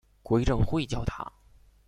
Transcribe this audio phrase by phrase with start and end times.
[0.23, 1.31] 归正会教堂。